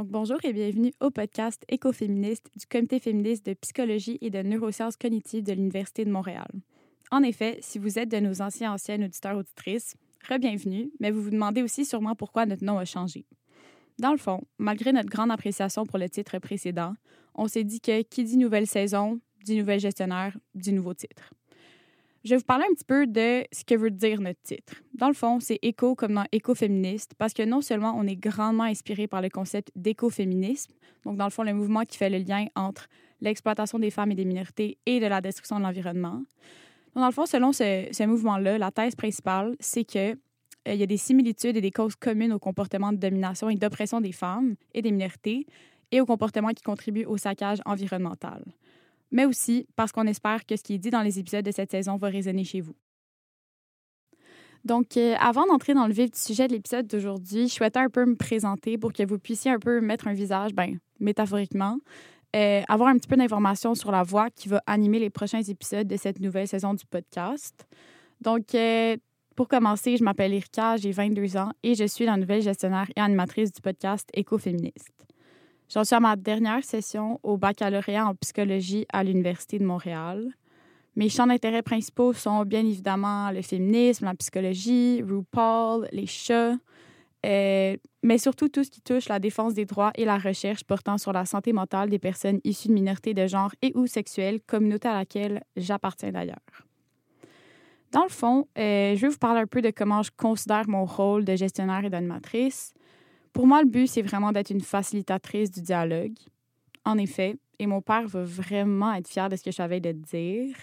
[0.00, 4.96] Donc, bonjour et bienvenue au podcast Écoféministe du Comité féministe de psychologie et de neurosciences
[4.96, 6.48] cognitives de l'Université de Montréal.
[7.10, 11.28] En effet, si vous êtes de nos anciens anciennes auditeurs auditrices, re-bienvenue, mais vous vous
[11.28, 13.26] demandez aussi sûrement pourquoi notre nom a changé.
[13.98, 16.94] Dans le fond, malgré notre grande appréciation pour le titre précédent,
[17.34, 21.34] on s'est dit que qui dit nouvelle saison, dit nouvel gestionnaire, dit nouveau titre.
[22.22, 24.74] Je vais vous parler un petit peu de ce que veut dire notre titre.
[24.92, 28.64] Dans le fond, c'est éco comme dans écoféministe, parce que non seulement on est grandement
[28.64, 32.44] inspiré par le concept d'écoféminisme, donc dans le fond, le mouvement qui fait le lien
[32.56, 32.88] entre
[33.22, 36.22] l'exploitation des femmes et des minorités et de la destruction de l'environnement.
[36.94, 40.10] Dans le fond, selon ce, ce mouvement-là, la thèse principale, c'est que
[40.68, 43.56] euh, il y a des similitudes et des causes communes au comportement de domination et
[43.56, 45.46] d'oppression des femmes et des minorités
[45.90, 48.44] et au comportement qui contribue au saccage environnemental
[49.10, 51.70] mais aussi parce qu'on espère que ce qui est dit dans les épisodes de cette
[51.70, 52.74] saison va résonner chez vous.
[54.64, 57.88] Donc, euh, avant d'entrer dans le vif du sujet de l'épisode d'aujourd'hui, je souhaitais un
[57.88, 61.78] peu me présenter pour que vous puissiez un peu mettre un visage, ben, métaphoriquement,
[62.36, 65.86] euh, avoir un petit peu d'informations sur la voix qui va animer les prochains épisodes
[65.86, 67.66] de cette nouvelle saison du podcast.
[68.20, 68.96] Donc, euh,
[69.34, 73.00] pour commencer, je m'appelle Erika, j'ai 22 ans et je suis la nouvelle gestionnaire et
[73.00, 75.06] animatrice du podcast Écoféministe.
[75.72, 80.32] J'en suis à ma dernière session au baccalauréat en psychologie à l'Université de Montréal.
[80.96, 86.56] Mes champs d'intérêt principaux sont bien évidemment le féminisme, la psychologie, RuPaul, les chats,
[87.24, 90.98] euh, mais surtout tout ce qui touche la défense des droits et la recherche portant
[90.98, 94.88] sur la santé mentale des personnes issues de minorités de genre et ou sexuelles, communauté
[94.88, 96.66] à laquelle j'appartiens d'ailleurs.
[97.92, 100.84] Dans le fond, euh, je vais vous parler un peu de comment je considère mon
[100.84, 102.74] rôle de gestionnaire et d'animatrice,
[103.32, 106.16] pour moi, le but, c'est vraiment d'être une facilitatrice du dialogue.
[106.84, 110.56] En effet, et mon père va vraiment être fier de ce que j'avais de dire.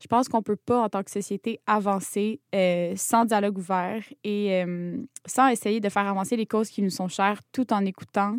[0.00, 4.02] Je pense qu'on ne peut pas, en tant que société, avancer euh, sans dialogue ouvert
[4.24, 7.84] et euh, sans essayer de faire avancer les causes qui nous sont chères tout en
[7.84, 8.38] écoutant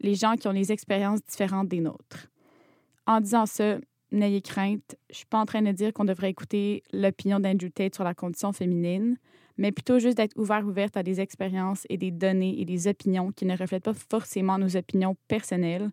[0.00, 2.28] les gens qui ont des expériences différentes des nôtres.
[3.06, 3.78] En disant ça,
[4.10, 7.70] n'ayez crainte, je ne suis pas en train de dire qu'on devrait écouter l'opinion d'Andrew
[7.70, 9.16] Tate sur la condition féminine
[9.58, 13.32] mais plutôt juste d'être ouvert, ouverte à des expériences et des données et des opinions
[13.32, 15.90] qui ne reflètent pas forcément nos opinions personnelles,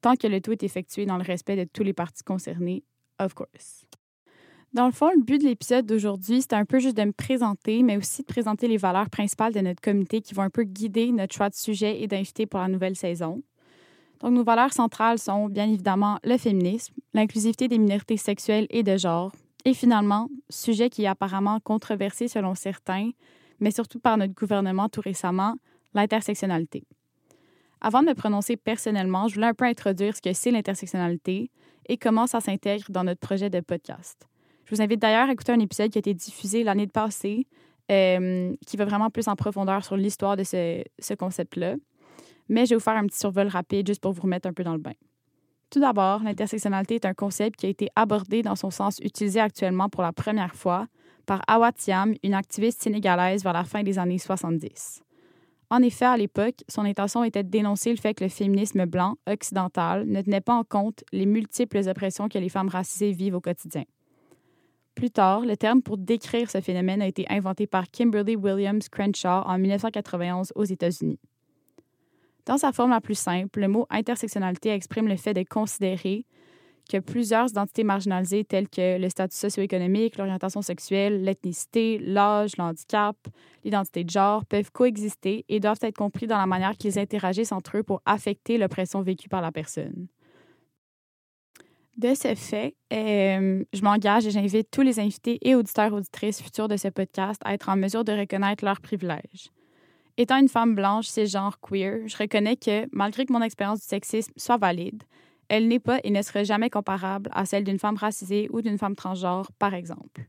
[0.00, 2.84] tant que le tout est effectué dans le respect de tous les parties concernées,
[3.18, 3.86] of course.
[4.72, 7.82] Dans le fond, le but de l'épisode d'aujourd'hui, c'est un peu juste de me présenter,
[7.82, 11.12] mais aussi de présenter les valeurs principales de notre comité qui vont un peu guider
[11.12, 13.42] notre choix de sujet et d'invité pour la nouvelle saison.
[14.20, 18.96] Donc, nos valeurs centrales sont bien évidemment le féminisme, l'inclusivité des minorités sexuelles et de
[18.96, 19.32] genre,
[19.66, 23.10] et finalement, sujet qui est apparemment controversé selon certains,
[23.58, 25.56] mais surtout par notre gouvernement tout récemment,
[25.92, 26.84] l'intersectionnalité.
[27.80, 31.50] Avant de me prononcer personnellement, je voulais un peu introduire ce que c'est l'intersectionnalité
[31.88, 34.28] et comment ça s'intègre dans notre projet de podcast.
[34.66, 37.48] Je vous invite d'ailleurs à écouter un épisode qui a été diffusé l'année passée,
[37.90, 41.74] euh, qui va vraiment plus en profondeur sur l'histoire de ce, ce concept-là.
[42.48, 44.62] Mais je vais vous faire un petit survol rapide juste pour vous remettre un peu
[44.62, 44.94] dans le bain.
[45.70, 49.88] Tout d'abord, l'intersectionnalité est un concept qui a été abordé dans son sens utilisé actuellement
[49.88, 50.86] pour la première fois
[51.26, 55.02] par Awa Thiam, une activiste sénégalaise vers la fin des années 70.
[55.68, 59.16] En effet, à l'époque, son intention était de dénoncer le fait que le féminisme blanc,
[59.26, 63.40] occidental, ne tenait pas en compte les multiples oppressions que les femmes racisées vivent au
[63.40, 63.82] quotidien.
[64.94, 69.42] Plus tard, le terme pour décrire ce phénomène a été inventé par Kimberly Williams Crenshaw
[69.44, 71.18] en 1991 aux États-Unis.
[72.46, 76.24] Dans sa forme la plus simple, le mot intersectionnalité exprime le fait de considérer
[76.88, 83.16] que plusieurs identités marginalisées telles que le statut socio-économique, l'orientation sexuelle, l'ethnicité, l'âge, l'handicap,
[83.64, 87.78] l'identité de genre peuvent coexister et doivent être compris dans la manière qu'ils interagissent entre
[87.78, 90.06] eux pour affecter l'oppression vécue par la personne.
[91.96, 96.68] De ce fait, euh, je m'engage et j'invite tous les invités et auditeurs auditrices futurs
[96.68, 99.50] de ce podcast à être en mesure de reconnaître leurs privilèges,
[100.18, 104.32] Étant une femme blanche, genre queer, je reconnais que, malgré que mon expérience du sexisme
[104.36, 105.02] soit valide,
[105.48, 108.78] elle n'est pas et ne serait jamais comparable à celle d'une femme racisée ou d'une
[108.78, 110.26] femme transgenre, par exemple.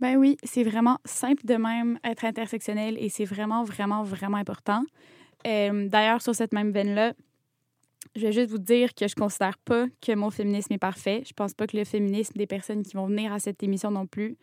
[0.00, 4.84] Ben oui, c'est vraiment simple de même être intersectionnel et c'est vraiment, vraiment, vraiment important.
[5.46, 7.14] Euh, d'ailleurs, sur cette même veine-là,
[8.14, 11.22] je vais juste vous dire que je considère pas que mon féminisme est parfait.
[11.26, 14.06] Je pense pas que le féminisme des personnes qui vont venir à cette émission non
[14.06, 14.36] plus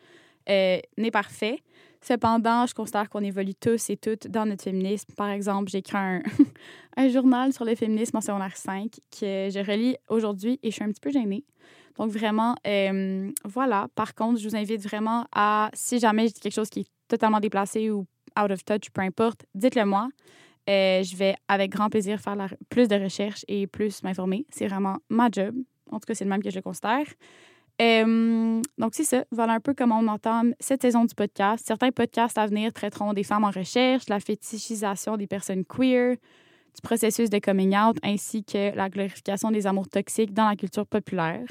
[0.50, 1.60] euh, n'est parfait.
[2.04, 5.14] Cependant, je considère qu'on évolue tous et toutes dans notre féminisme.
[5.16, 6.22] Par exemple, j'écris un,
[6.98, 10.84] un, journal sur le féminisme en secondaire 5 que je relis aujourd'hui et je suis
[10.84, 11.46] un petit peu gênée.
[11.98, 13.88] Donc, vraiment, euh, voilà.
[13.96, 17.40] Par contre, je vous invite vraiment à, si jamais j'ai quelque chose qui est totalement
[17.40, 18.06] déplacé ou
[18.38, 20.10] out of touch, peu importe, dites-le moi.
[20.70, 22.36] Euh, je vais avec grand plaisir faire
[22.70, 24.46] plus de recherches et plus m'informer.
[24.50, 25.56] C'est vraiment ma job.
[25.90, 27.06] En tout cas, c'est le même que je le considère.
[27.80, 29.25] Donc, c'est ça.
[29.31, 31.66] Voilà un peu comment on entame cette saison du podcast.
[31.66, 36.16] Certains podcasts à venir traiteront des femmes en recherche, la fétichisation des personnes queer,
[36.75, 40.88] du processus de coming out ainsi que la glorification des amours toxiques dans la culture
[40.88, 41.46] populaire.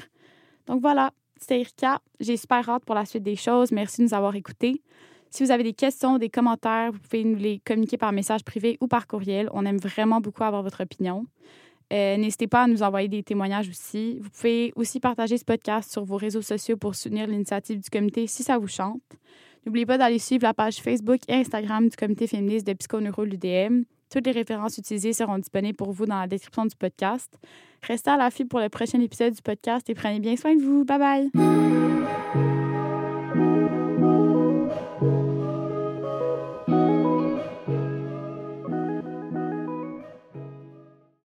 [0.67, 1.99] Donc voilà, c'était Erika.
[2.19, 3.71] J'ai super hâte pour la suite des choses.
[3.71, 4.81] Merci de nous avoir écoutés.
[5.29, 8.77] Si vous avez des questions, des commentaires, vous pouvez nous les communiquer par message privé
[8.81, 9.49] ou par courriel.
[9.51, 11.25] On aime vraiment beaucoup avoir votre opinion.
[11.93, 14.17] Euh, n'hésitez pas à nous envoyer des témoignages aussi.
[14.19, 18.25] Vous pouvez aussi partager ce podcast sur vos réseaux sociaux pour soutenir l'initiative du comité
[18.25, 19.01] si ça vous chante.
[19.65, 23.83] N'oubliez pas d'aller suivre la page Facebook et Instagram du comité féministe de Psychoneuro l'UDM.
[24.09, 27.33] Toutes les références utilisées seront disponibles pour vous dans la description du podcast.
[27.81, 30.85] Restez à l'affût pour le prochain épisode du podcast et prenez bien soin de vous.
[30.85, 32.52] Bye bye!